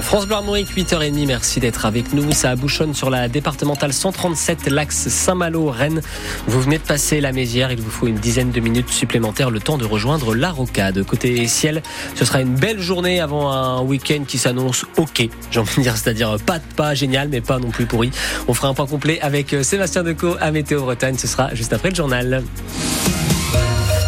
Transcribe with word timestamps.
France 0.00 0.26
Bleu 0.26 0.36
Armorique, 0.36 0.74
8h30, 0.76 1.26
merci 1.26 1.60
d'être 1.60 1.84
avec 1.84 2.12
nous. 2.12 2.32
Ça 2.32 2.54
bouchonne 2.56 2.94
sur 2.94 3.10
la 3.10 3.28
départementale 3.28 3.92
137, 3.92 4.68
l'axe 4.70 5.08
Saint-Malo-Rennes. 5.08 6.00
Vous 6.46 6.60
venez 6.60 6.78
de 6.78 6.82
passer 6.82 7.20
la 7.20 7.32
Mézière, 7.32 7.72
il 7.72 7.80
vous 7.80 7.90
faut 7.90 8.06
une 8.06 8.16
dizaine 8.16 8.50
de 8.50 8.60
minutes 8.60 8.90
supplémentaires, 8.90 9.50
le 9.50 9.60
temps 9.60 9.78
de 9.78 9.84
rejoindre 9.84 10.34
la 10.34 10.50
rocade. 10.50 11.04
Côté 11.04 11.46
ciel, 11.48 11.82
ce 12.14 12.24
sera 12.24 12.40
une 12.40 12.54
belle 12.54 12.80
journée 12.80 13.20
avant 13.20 13.50
un 13.50 13.82
week-end 13.82 14.24
qui 14.26 14.38
s'annonce 14.38 14.86
ok, 14.96 15.28
j'ai 15.50 15.60
envie 15.60 15.76
de 15.76 15.82
dire, 15.82 15.96
c'est-à-dire 15.96 16.36
pas, 16.44 16.58
pas 16.76 16.94
génial, 16.94 17.28
mais 17.28 17.40
pas 17.40 17.58
non 17.58 17.70
plus 17.70 17.86
pourri. 17.86 18.10
On 18.46 18.54
fera 18.54 18.68
un 18.68 18.74
point 18.74 18.86
complet 18.86 19.20
avec 19.20 19.52
euh, 19.52 19.62
Sébastien 19.62 20.02
Decaux 20.02 20.36
à 20.40 20.50
Météo 20.50 20.80
Bretagne, 20.82 21.16
ce 21.18 21.26
sera 21.26 21.54
juste 21.54 21.72
après 21.72 21.90
le 21.90 21.96
journal. 21.96 22.42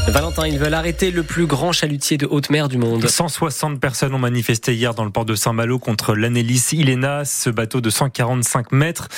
Valentin, 0.08 0.48
ils 0.48 0.58
veulent 0.58 0.74
arrêter 0.74 1.10
le 1.10 1.22
plus 1.22 1.46
grand 1.46 1.70
chalutier 1.72 2.18
de 2.18 2.26
haute 2.26 2.50
mer 2.50 2.68
du 2.68 2.78
monde. 2.78 3.06
160 3.06 3.78
personnes 3.78 4.12
ont 4.12 4.18
manifesté 4.18 4.74
hier 4.74 4.92
dans 4.92 5.04
le 5.04 5.10
port 5.10 5.24
de 5.24 5.34
Saint-Malo 5.36 5.78
contre 5.78 6.14
l'Anélis 6.16 6.70
Ilena, 6.72 7.24
ce 7.24 7.48
bateau 7.48 7.80
de 7.80 7.90
145 7.90 8.72
mètres 8.72 9.08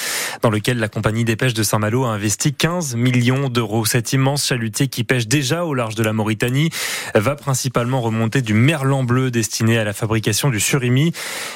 dans 0.42 0.50
lequel 0.50 0.78
la 0.78 0.88
compagnie 0.88 1.24
des 1.24 1.34
pêches 1.34 1.54
de 1.54 1.62
Saint-Malo 1.62 2.04
a 2.04 2.10
investi 2.10 2.52
15 2.52 2.96
millions 2.96 3.48
d'euros. 3.48 3.86
Cet 3.86 4.12
immense 4.12 4.46
chalutier 4.46 4.88
qui 4.88 5.04
pêche 5.04 5.26
déjà 5.26 5.64
au 5.64 5.72
large 5.72 5.94
de 5.94 6.02
la 6.02 6.12
Mauritanie 6.12 6.68
va 7.14 7.36
principalement 7.36 8.00
remonter 8.00 8.42
du 8.42 8.52
merlan 8.52 9.02
bleu 9.02 9.30
destiné 9.30 9.78
à 9.78 9.84
la 9.84 9.94
fabrication 9.94 10.50
du 10.50 10.60
surimi. 10.60 11.12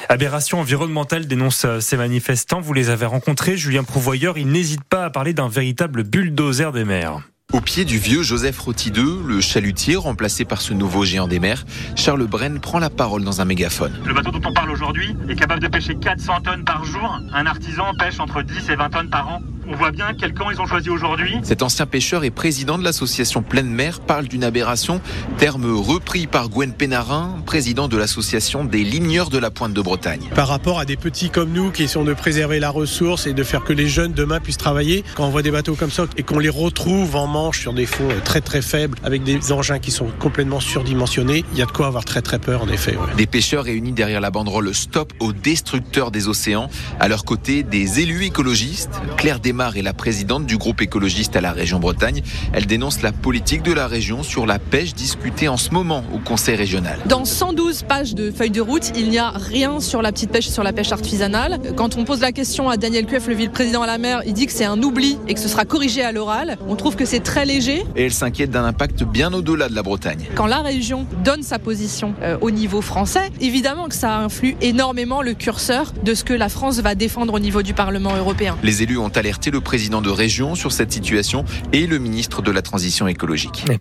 Aberration 0.09 0.59
environnementale 0.59 1.27
dénonce 1.27 1.65
ces 1.79 1.97
manifestants. 1.97 2.61
Vous 2.61 2.73
les 2.73 2.89
avez 2.89 3.05
rencontrés, 3.05 3.55
Julien 3.55 3.83
Prouvoyeur. 3.83 4.37
Il 4.37 4.47
n'hésite 4.47 4.83
pas 4.83 5.05
à 5.05 5.09
parler 5.09 5.33
d'un 5.33 5.49
véritable 5.49 6.03
bulldozer 6.03 6.71
des 6.71 6.85
mers. 6.85 7.21
Au 7.53 7.61
pied 7.61 7.85
du 7.85 7.97
vieux 7.97 8.23
Joseph 8.23 8.59
Roti 8.59 8.89
II, 8.89 9.19
le 9.25 9.39
chalutier 9.39 9.95
remplacé 9.95 10.43
par 10.43 10.59
ce 10.59 10.73
nouveau 10.73 11.05
géant 11.05 11.29
des 11.29 11.39
mers, 11.39 11.63
Charles 11.95 12.27
Brenn 12.27 12.59
prend 12.59 12.77
la 12.77 12.89
parole 12.89 13.23
dans 13.23 13.39
un 13.39 13.45
mégaphone. 13.45 13.93
Le 14.05 14.13
bateau 14.13 14.31
dont 14.31 14.49
on 14.49 14.51
parle 14.51 14.69
aujourd'hui 14.69 15.15
est 15.29 15.35
capable 15.37 15.61
de 15.61 15.69
pêcher 15.69 15.95
400 15.95 16.41
tonnes 16.41 16.65
par 16.65 16.83
jour. 16.83 17.21
Un 17.33 17.45
artisan 17.45 17.85
pêche 17.97 18.19
entre 18.19 18.41
10 18.41 18.69
et 18.69 18.75
20 18.75 18.89
tonnes 18.89 19.09
par 19.09 19.29
an. 19.29 19.41
On 19.69 19.75
voit 19.75 19.91
bien 19.91 20.13
quel 20.17 20.33
camp 20.33 20.49
ils 20.49 20.61
ont 20.61 20.65
choisi 20.65 20.89
aujourd'hui. 20.89 21.35
Cet 21.43 21.61
ancien 21.61 21.85
pêcheur 21.85 22.23
et 22.23 22.31
président 22.31 22.77
de 22.77 22.85
l'association 22.85 23.41
Pleine 23.41 23.69
Mer 23.69 23.99
parle 23.99 24.29
d'une 24.29 24.45
aberration, 24.45 25.01
terme 25.37 25.65
repris 25.75 26.25
par 26.25 26.47
Gwen 26.47 26.71
Pénarin, 26.71 27.35
président 27.45 27.89
de 27.89 27.97
l'association 27.97 28.63
des 28.63 28.85
ligneurs 28.85 29.29
de 29.29 29.37
la 29.37 29.51
pointe 29.51 29.73
de 29.73 29.81
Bretagne. 29.81 30.21
Par 30.35 30.47
rapport 30.47 30.79
à 30.79 30.85
des 30.85 30.95
petits 30.95 31.29
comme 31.29 31.51
nous 31.51 31.71
qui 31.71 31.89
sont 31.89 32.05
de 32.05 32.13
préserver 32.13 32.61
la 32.61 32.69
ressource 32.69 33.27
et 33.27 33.33
de 33.33 33.43
faire 33.43 33.65
que 33.65 33.73
les 33.73 33.89
jeunes 33.89 34.13
demain 34.13 34.39
puissent 34.39 34.57
travailler, 34.57 35.03
quand 35.15 35.25
on 35.25 35.31
voit 35.31 35.41
des 35.41 35.51
bateaux 35.51 35.75
comme 35.75 35.91
ça 35.91 36.05
et 36.15 36.23
qu'on 36.23 36.39
les 36.39 36.47
retrouve 36.47 37.17
en 37.17 37.27
manche 37.27 37.59
sur 37.59 37.73
des 37.73 37.85
fonds 37.85 38.07
très 38.23 38.39
très 38.39 38.61
faibles 38.61 38.97
avec 39.03 39.23
des 39.23 39.51
engins 39.51 39.79
qui 39.79 39.91
sont 39.91 40.07
complètement 40.17 40.61
surdimensionnés, 40.61 41.43
il 41.51 41.59
y 41.59 41.61
a 41.61 41.65
de 41.65 41.71
quoi 41.71 41.87
avoir 41.87 42.05
très 42.05 42.21
très 42.21 42.39
peur 42.39 42.63
en 42.63 42.69
effet. 42.69 42.95
Ouais. 42.95 43.15
Des 43.17 43.27
pêcheurs 43.27 43.65
réunis 43.65 43.91
derrière 43.91 44.21
la 44.21 44.31
banderole 44.31 44.73
Stop 44.73 45.11
aux 45.19 45.33
destructeurs 45.33 46.11
des 46.11 46.29
océans. 46.29 46.69
À 47.01 47.09
leur 47.09 47.25
côté, 47.25 47.63
des 47.63 47.99
élus 47.99 48.23
écologistes. 48.23 49.01
Claire 49.17 49.41
Est 49.57 49.81
la 49.81 49.93
présidente 49.93 50.45
du 50.45 50.55
groupe 50.55 50.81
écologiste 50.81 51.35
à 51.35 51.41
la 51.41 51.51
région 51.51 51.79
Bretagne. 51.79 52.21
Elle 52.53 52.67
dénonce 52.67 53.01
la 53.01 53.11
politique 53.11 53.63
de 53.63 53.73
la 53.73 53.87
région 53.87 54.21
sur 54.21 54.45
la 54.45 54.59
pêche 54.59 54.93
discutée 54.93 55.47
en 55.47 55.57
ce 55.57 55.71
moment 55.71 56.03
au 56.13 56.19
Conseil 56.19 56.55
régional. 56.55 56.99
Dans 57.07 57.25
112 57.25 57.81
pages 57.81 58.13
de 58.13 58.29
feuilles 58.29 58.51
de 58.51 58.61
route, 58.61 58.91
il 58.95 59.09
n'y 59.09 59.17
a 59.17 59.31
rien 59.31 59.79
sur 59.79 60.03
la 60.03 60.11
petite 60.11 60.29
pêche 60.29 60.47
et 60.47 60.51
sur 60.51 60.61
la 60.61 60.73
pêche 60.73 60.91
artisanale. 60.91 61.59
Quand 61.75 61.97
on 61.97 62.03
pose 62.03 62.21
la 62.21 62.31
question 62.31 62.69
à 62.69 62.77
Daniel 62.77 63.07
Cueff, 63.07 63.27
le 63.27 63.33
vice-président 63.33 63.81
à 63.81 63.87
la 63.87 63.97
mer, 63.97 64.21
il 64.27 64.33
dit 64.33 64.45
que 64.45 64.51
c'est 64.51 64.63
un 64.63 64.79
oubli 64.83 65.17
et 65.27 65.33
que 65.33 65.39
ce 65.39 65.47
sera 65.47 65.65
corrigé 65.65 66.03
à 66.03 66.11
l'oral. 66.11 66.57
On 66.67 66.75
trouve 66.75 66.95
que 66.95 67.05
c'est 67.05 67.21
très 67.21 67.45
léger. 67.45 67.83
Et 67.95 68.05
elle 68.05 68.13
s'inquiète 68.13 68.51
d'un 68.51 68.63
impact 68.63 69.05
bien 69.05 69.33
au-delà 69.33 69.69
de 69.69 69.75
la 69.75 69.81
Bretagne. 69.81 70.25
Quand 70.35 70.45
la 70.45 70.61
région 70.61 71.07
donne 71.23 71.41
sa 71.41 71.57
position 71.57 72.13
euh, 72.21 72.37
au 72.41 72.51
niveau 72.51 72.81
français, 72.81 73.31
évidemment 73.41 73.87
que 73.87 73.95
ça 73.95 74.19
influe 74.19 74.55
énormément 74.61 75.23
le 75.23 75.33
curseur 75.33 75.93
de 76.03 76.13
ce 76.13 76.23
que 76.23 76.33
la 76.33 76.47
France 76.47 76.79
va 76.79 76.93
défendre 76.93 77.33
au 77.33 77.39
niveau 77.39 77.63
du 77.63 77.73
Parlement 77.73 78.15
européen. 78.15 78.55
Les 78.61 78.83
élus 78.83 78.99
ont 78.99 79.07
alerté 79.07 79.46
le 79.51 79.61
président 79.61 80.01
de 80.01 80.09
région 80.09 80.55
sur 80.55 80.71
cette 80.71 80.91
situation 80.91 81.45
et 81.73 81.87
le 81.87 81.97
ministre 81.97 82.41
de 82.41 82.51
la 82.51 82.61
Transition 82.61 83.07
écologique. 83.07 83.65
Et 83.69 83.77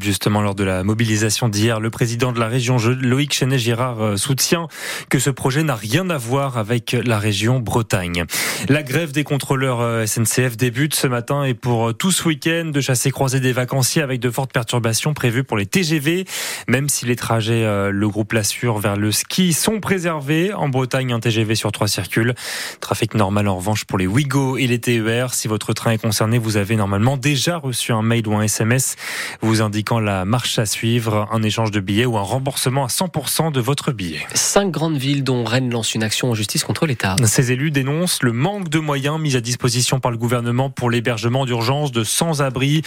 justement 0.00 0.40
lors 0.40 0.54
de 0.54 0.64
la 0.64 0.82
mobilisation 0.82 1.48
d'hier, 1.48 1.80
le 1.80 1.90
président 1.90 2.32
de 2.32 2.40
la 2.40 2.48
région, 2.48 2.76
Loïc 2.78 3.34
Chenet-Girard, 3.34 4.00
euh, 4.00 4.16
soutient 4.16 4.68
que 5.08 5.18
ce 5.18 5.30
projet 5.30 5.62
n'a 5.62 5.74
rien 5.74 6.08
à 6.10 6.16
voir 6.16 6.58
avec 6.58 6.96
la 7.04 7.18
région 7.18 7.60
Bretagne. 7.60 8.24
La 8.68 8.82
grève 8.82 9.12
des 9.12 9.24
contrôleurs 9.24 9.80
euh, 9.80 10.06
SNCF 10.06 10.56
débute 10.56 10.94
ce 10.94 11.06
matin 11.06 11.44
et 11.44 11.54
pour 11.54 11.88
euh, 11.88 11.92
tout 11.92 12.10
ce 12.10 12.26
week-end 12.28 12.70
de 12.72 12.80
chasser 12.80 13.10
croisés 13.10 13.40
des 13.40 13.52
vacanciers 13.52 14.02
avec 14.02 14.20
de 14.20 14.30
fortes 14.30 14.52
perturbations 14.52 15.12
prévues 15.12 15.44
pour 15.44 15.56
les 15.56 15.66
TGV. 15.66 16.24
Même 16.68 16.88
si 16.88 17.06
les 17.06 17.16
trajets, 17.16 17.90
le 17.90 18.08
groupe 18.08 18.32
l'assure, 18.32 18.78
vers 18.78 18.96
le 18.96 19.12
ski 19.12 19.52
sont 19.52 19.80
préservés. 19.80 20.52
En 20.54 20.68
Bretagne, 20.68 21.12
un 21.12 21.20
TGV 21.20 21.54
sur 21.54 21.72
trois 21.72 21.88
circule. 21.88 22.34
Trafic 22.80 23.14
normal 23.14 23.48
en 23.48 23.56
revanche 23.56 23.84
pour 23.84 23.98
les 23.98 24.06
Wigo 24.06 24.56
et 24.56 24.66
les 24.66 24.78
TER. 24.78 25.09
Si 25.32 25.48
votre 25.48 25.72
train 25.72 25.90
est 25.90 25.98
concerné, 25.98 26.38
vous 26.38 26.56
avez 26.56 26.76
normalement 26.76 27.16
déjà 27.16 27.56
reçu 27.56 27.92
un 27.92 28.02
mail 28.02 28.28
ou 28.28 28.34
un 28.36 28.42
SMS 28.42 28.94
vous 29.40 29.60
indiquant 29.60 29.98
la 29.98 30.24
marche 30.24 30.58
à 30.60 30.66
suivre, 30.66 31.28
un 31.32 31.42
échange 31.42 31.72
de 31.72 31.80
billets 31.80 32.06
ou 32.06 32.16
un 32.16 32.22
remboursement 32.22 32.84
à 32.84 32.86
100% 32.86 33.50
de 33.50 33.60
votre 33.60 33.90
billet. 33.90 34.24
Cinq 34.34 34.70
grandes 34.70 34.98
villes 34.98 35.24
dont 35.24 35.42
Rennes 35.42 35.70
lance 35.70 35.94
une 35.96 36.04
action 36.04 36.30
en 36.30 36.34
justice 36.34 36.62
contre 36.62 36.86
l'État. 36.86 37.16
Ces 37.24 37.50
élus 37.50 37.72
dénoncent 37.72 38.22
le 38.22 38.32
manque 38.32 38.68
de 38.68 38.78
moyens 38.78 39.18
mis 39.18 39.34
à 39.34 39.40
disposition 39.40 39.98
par 39.98 40.12
le 40.12 40.16
gouvernement 40.16 40.70
pour 40.70 40.90
l'hébergement 40.90 41.44
d'urgence 41.44 41.90
de 41.90 42.04
sans-abri 42.04 42.82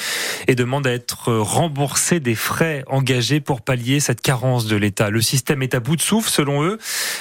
et 0.48 0.56
demandent 0.56 0.88
à 0.88 0.94
être 0.94 1.34
remboursés 1.34 2.22
des 2.22 2.36
frais 2.36 2.86
engagés 2.88 3.42
pour 3.42 3.62
pallier 3.62 4.00
cette 4.00 4.22
carence 4.22 4.66
de 4.66 4.78
l'État. 4.78 5.10
Le 5.10 5.22
système 5.22 5.62
est 5.62 5.76
à 5.76 5.82
bout 5.82 5.98
de 5.98 6.02
souffle 6.02 6.30
selon 6.30 6.64
eux. 6.64 6.78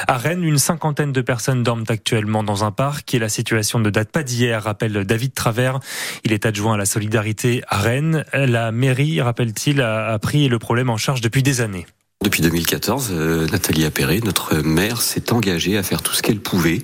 À 0.06 0.16
Rennes, 0.16 0.44
une 0.44 0.58
cinquantaine 0.58 1.12
de 1.12 1.20
personnes 1.22 1.64
dorment 1.64 1.86
actuellement 1.88 2.44
dans 2.44 2.62
un 2.62 2.70
parc 2.70 3.12
et 3.14 3.18
la 3.18 3.28
situation 3.28 3.80
ne 3.80 3.90
date 3.90 4.12
pas 4.12 4.22
d'hier, 4.22 4.62
rappelle 4.62 4.91
David 4.92 5.34
Travers. 5.34 5.80
Il 6.24 6.32
est 6.32 6.46
adjoint 6.46 6.74
à 6.74 6.76
la 6.76 6.86
solidarité 6.86 7.62
à 7.68 7.78
Rennes. 7.78 8.24
La 8.32 8.72
mairie, 8.72 9.20
rappelle-t-il, 9.20 9.80
a 9.80 10.18
pris 10.18 10.48
le 10.48 10.58
problème 10.58 10.90
en 10.90 10.96
charge 10.96 11.20
depuis 11.20 11.42
des 11.42 11.60
années. 11.60 11.86
Depuis 12.22 12.40
2014, 12.42 13.08
euh, 13.10 13.46
Nathalie 13.48 13.84
Appéré, 13.84 14.20
notre 14.24 14.58
maire, 14.58 15.02
s'est 15.02 15.32
engagée 15.32 15.76
à 15.76 15.82
faire 15.82 16.02
tout 16.02 16.14
ce 16.14 16.22
qu'elle 16.22 16.38
pouvait, 16.38 16.82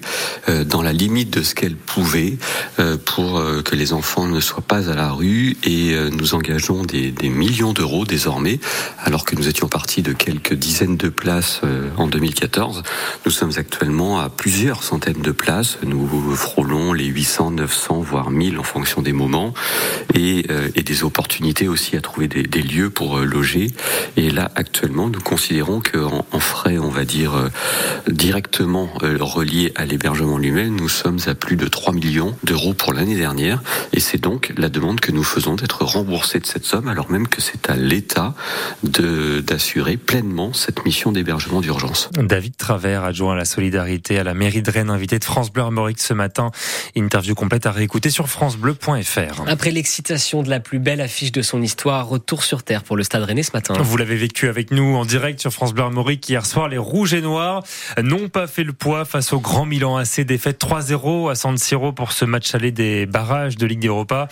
euh, 0.49 0.65
dans 0.65 0.83
la 0.83 0.93
limite 0.93 1.31
de 1.31 1.45
ce 1.45 1.55
qu'elle 1.55 1.77
pouvait, 1.77 2.39
euh, 2.81 2.97
pour 2.97 3.41
que 3.65 3.77
les 3.77 3.93
enfants 3.93 4.27
ne 4.27 4.41
soient 4.41 4.65
pas 4.67 4.91
à 4.91 4.95
la 4.95 5.13
rue. 5.13 5.57
Et 5.63 5.95
nous 6.11 6.35
engageons 6.35 6.83
des, 6.83 7.13
millions 7.23 7.73
d'euros 7.73 8.05
désormais, 8.05 8.59
alors 8.99 9.25
que 9.25 9.37
nous 9.37 9.49
étions 9.49 9.69
partis 9.69 10.03
de 10.03 10.13
quelques 10.13 10.55
dizaines 10.55 10.97
de 10.97 11.09
places 11.09 11.61
en 11.97 12.07
2014. 12.07 12.83
Nous 13.25 13.31
sommes 13.31 13.53
actuellement 13.57 14.19
à 14.19 14.29
plusieurs 14.29 14.83
centaines 14.83 15.23
de 15.23 15.33
places. 15.33 15.79
Nous 15.85 16.35
frôlons 16.35 16.93
les 16.93 17.05
800, 17.05 17.53
900, 17.53 18.01
voire 18.01 18.31
1000 18.31 18.59
en 18.59 18.63
fonction 18.63 19.03
des 19.03 19.13
moments, 19.13 19.55
et, 20.15 20.47
et 20.75 20.83
des 20.83 21.05
opportunités 21.05 21.69
aussi 21.69 21.97
à 21.97 22.01
trouver 22.01 22.29
des, 22.29 22.43
des 22.43 22.63
lieux 22.63 22.91
pour 22.91 23.19
loger. 23.19 23.69
Et 24.17 24.31
là, 24.31 24.51
actuellement, 24.55 25.09
nous 25.09 25.21
considérons 25.29 25.81
qu'en 25.81 26.25
en 26.33 26.41
frais, 26.41 26.79
on 26.79 26.89
va 26.89 27.05
dire, 27.05 27.37
euh, 27.37 27.51
directement 28.09 28.89
euh, 29.03 29.19
reliés 29.21 29.73
à 29.77 29.85
l'hébergement 29.85 30.39
lui-même, 30.39 30.75
nous 30.75 30.89
sommes 30.89 31.19
à 31.27 31.35
plus 31.35 31.57
de 31.57 31.69
3 31.69 31.93
millions 31.93 32.35
d'euros 32.45 32.73
pour 32.73 32.95
l'année 32.95 33.15
dernière. 33.15 33.63
Et 33.93 34.01
c'est 34.01 34.17
donc 34.17 34.55
la 34.57 34.71
demande 34.71 35.01
que 35.01 35.13
nous 35.13 35.23
faisons 35.23 35.55
d'être 35.55 35.85
remboursés 35.85 36.41
de 36.41 36.47
cette 36.47 36.65
somme, 36.65 36.89
alors 36.89 37.11
même 37.11 37.29
que 37.29 37.43
c'est 37.43 37.69
à 37.69 37.77
l'État 37.77 38.35
d'assurer 38.83 39.99
pleinement 39.99 40.55
cette 40.55 40.87
mission 40.87 41.13
d'hébergement 41.13 41.61
d'urgence. 41.61 42.09
David 42.15 42.57
Travers, 42.57 43.05
adjoint 43.05 43.35
à 43.35 43.37
la 43.37 43.45
solidarité 43.45 44.19
à 44.19 44.25
la 44.25 44.33
mairie 44.33 44.63
de 44.63 44.71
Rennes, 44.71 44.89
invité 44.89 45.19
de 45.19 45.25
France 45.25 45.53
Bleu 45.53 45.63
Armorique 45.63 46.01
ce 46.01 46.15
matin. 46.15 46.53
Interview 46.97 47.35
complète 47.35 47.67
à 47.67 47.71
réécouter 47.71 48.09
sur 48.09 48.31
francebleu.fr. 48.31 49.43
Après 49.47 49.73
l'excitation 49.73 50.43
de 50.43 50.49
la 50.49 50.61
plus 50.61 50.79
belle 50.79 51.03
affiche 51.03 51.33
de 51.33 51.43
son 51.43 51.61
histoire, 51.61 52.09
retour 52.09 52.45
sur 52.45 52.63
Terre 52.63 52.83
pour 52.83 52.97
le 52.97 53.03
Stade 53.03 53.25
Rennais 53.25 53.43
ce 53.43 53.53
matin. 53.53 53.75
Vous 53.79 53.97
l'avez 53.99 54.17
vécu 54.17 54.49
avec 54.49 54.71
nous 54.71 54.97
en 54.97 55.05
direct 55.05 55.18
direct 55.19 55.41
sur 55.41 55.53
France 55.53 55.75
Bleu 55.75 55.83
Armorique 55.83 56.29
hier 56.29 56.47
soir. 56.47 56.69
Les 56.69 56.79
Rouges 56.79 57.13
et 57.13 57.21
Noirs 57.21 57.65
n'ont 58.01 58.29
pas 58.29 58.47
fait 58.47 58.63
le 58.63 58.73
poids 58.73 59.05
face 59.05 59.33
au 59.33 59.41
Grand 59.41 59.67
Milan 59.67 59.97
AC. 59.97 60.21
Défaite 60.21 60.65
3-0 60.65 61.29
à 61.29 61.35
San 61.35 61.59
Siro 61.59 61.91
pour 61.91 62.13
ce 62.13 62.25
match 62.25 62.55
aller 62.55 62.71
des 62.71 63.05
barrages 63.05 63.57
de 63.57 63.67
Ligue 63.67 63.85
Europa. 63.87 64.29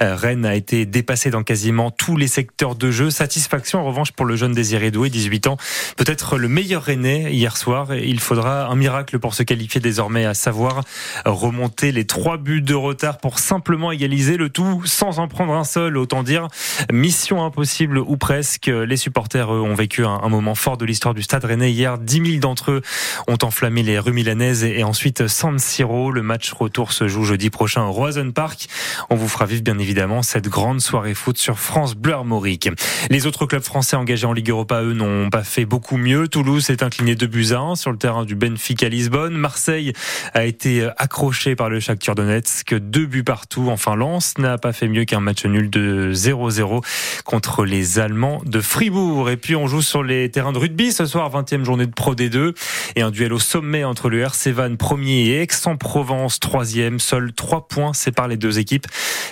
Euh, 0.00 0.16
Rennes 0.16 0.46
a 0.46 0.54
été 0.54 0.86
dépassé 0.86 1.28
dans 1.28 1.42
quasiment 1.42 1.90
tous 1.90 2.16
les 2.16 2.26
secteurs 2.26 2.74
de 2.74 2.90
jeu. 2.90 3.10
Satisfaction 3.10 3.80
en 3.80 3.84
revanche 3.84 4.12
pour 4.12 4.24
le 4.24 4.34
jeune 4.34 4.52
Désiré 4.52 4.90
Doué, 4.90 5.10
18 5.10 5.46
ans. 5.46 5.58
Peut-être 5.98 6.38
le 6.38 6.48
meilleur 6.48 6.84
Rennais 6.84 7.34
hier 7.34 7.58
soir. 7.58 7.94
Il 7.94 8.18
faudra 8.18 8.68
un 8.68 8.76
miracle 8.76 9.18
pour 9.18 9.34
se 9.34 9.42
qualifier 9.42 9.82
désormais, 9.82 10.24
à 10.24 10.32
savoir 10.32 10.84
remonter 11.26 11.92
les 11.92 12.06
trois 12.06 12.38
buts 12.38 12.62
de 12.62 12.74
retard 12.74 13.18
pour 13.18 13.40
simplement 13.40 13.92
égaliser 13.92 14.38
le 14.38 14.48
tout 14.48 14.84
sans 14.86 15.18
en 15.18 15.28
prendre 15.28 15.52
un 15.52 15.64
seul. 15.64 15.98
Autant 15.98 16.22
dire 16.22 16.48
mission 16.90 17.44
impossible 17.44 17.98
ou 17.98 18.16
presque. 18.16 18.68
Les 18.68 18.96
supporters 18.96 19.50
ont 19.50 19.74
vécu 19.74 20.06
un 20.06 20.29
moment 20.30 20.54
fort 20.54 20.78
de 20.78 20.86
l'histoire 20.86 21.12
du 21.12 21.22
Stade 21.22 21.44
Rennais 21.44 21.72
hier. 21.72 21.98
10 21.98 22.24
000 22.24 22.38
d'entre 22.38 22.70
eux 22.70 22.82
ont 23.28 23.38
enflammé 23.42 23.82
les 23.82 23.98
rues 23.98 24.12
milanaises 24.12 24.64
et 24.64 24.82
ensuite 24.84 25.26
San 25.26 25.58
Siro. 25.58 26.10
Le 26.10 26.22
match 26.22 26.52
retour 26.52 26.92
se 26.92 27.08
joue 27.08 27.24
jeudi 27.24 27.50
prochain 27.50 27.82
au 27.82 27.92
Roison 27.92 28.30
Park. 28.30 28.66
On 29.10 29.16
vous 29.16 29.28
fera 29.28 29.44
vivre 29.44 29.62
bien 29.62 29.78
évidemment 29.78 30.22
cette 30.22 30.48
grande 30.48 30.80
soirée 30.80 31.14
foot 31.14 31.36
sur 31.36 31.58
France 31.58 31.94
Bleu 31.94 32.14
Armorique. 32.14 32.70
Les 33.10 33.26
autres 33.26 33.46
clubs 33.46 33.62
français 33.62 33.96
engagés 33.96 34.26
en 34.26 34.32
Ligue 34.32 34.50
Europa, 34.50 34.82
eux, 34.82 34.92
n'ont 34.92 35.28
pas 35.30 35.42
fait 35.42 35.64
beaucoup 35.64 35.96
mieux. 35.96 36.28
Toulouse 36.28 36.64
s'est 36.64 36.82
incliné 36.82 37.14
2 37.14 37.26
buts 37.26 37.48
à 37.52 37.58
1 37.58 37.74
sur 37.74 37.90
le 37.90 37.98
terrain 37.98 38.24
du 38.24 38.36
Benfica 38.36 38.88
Lisbonne. 38.88 39.36
Marseille 39.36 39.92
a 40.34 40.44
été 40.44 40.88
accroché 40.96 41.56
par 41.56 41.68
le 41.68 41.80
Shakhtar 41.80 42.14
Donetsk. 42.14 42.74
Deux 42.74 43.06
buts 43.06 43.24
partout. 43.24 43.68
Enfin, 43.70 43.96
Lens 43.96 44.38
n'a 44.38 44.58
pas 44.58 44.72
fait 44.72 44.88
mieux 44.88 45.04
qu'un 45.04 45.20
match 45.20 45.44
nul 45.44 45.70
de 45.70 46.12
0-0 46.14 46.84
contre 47.24 47.64
les 47.64 47.98
Allemands 47.98 48.40
de 48.44 48.60
Fribourg. 48.60 49.30
Et 49.30 49.36
puis, 49.36 49.56
on 49.56 49.66
joue 49.66 49.82
sur 49.82 50.02
les 50.02 50.19
terrains 50.28 50.52
de 50.52 50.58
rugby 50.58 50.92
ce 50.92 51.06
soir, 51.06 51.30
20e 51.30 51.64
journée 51.64 51.86
de 51.86 51.92
Pro 51.92 52.14
D2 52.14 52.54
et 52.96 53.02
un 53.02 53.10
duel 53.10 53.32
au 53.32 53.38
sommet 53.38 53.84
entre 53.84 54.10
le 54.10 54.20
RC 54.20 54.52
Van 54.52 54.76
premier 54.76 55.26
et 55.26 55.42
Aix-en-Provence 55.42 56.40
troisième. 56.40 56.98
Seuls 56.98 57.32
trois 57.32 57.68
points 57.68 57.92
séparent 57.92 58.28
les 58.28 58.36
deux 58.36 58.58
équipes. 58.58 58.86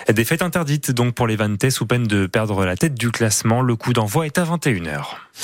Défaite 0.09 0.43
interdite 0.43 0.91
donc 0.91 1.15
pour 1.15 1.27
les 1.27 1.37
Vantais 1.37 1.71
sous 1.71 1.87
peine 1.87 2.07
de 2.07 2.27
perdre 2.27 2.65
la 2.65 2.77
tête 2.77 2.95
du 2.95 3.11
classement. 3.11 3.61
Le 3.61 3.77
coup 3.77 3.93
d'envoi 3.93 4.27
est 4.27 4.39
à 4.39 4.45
21h. 4.45 5.29